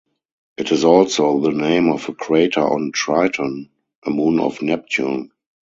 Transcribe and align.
It 0.57 0.71
is 0.71 0.83
also 0.83 1.39
the 1.41 1.51
name 1.51 1.91
of 1.91 2.09
a 2.09 2.15
crater 2.15 2.61
on 2.63 2.91
Triton, 2.91 3.69
a 4.03 4.09
moon 4.09 4.39
of 4.39 4.59
Neptune. 4.59 5.29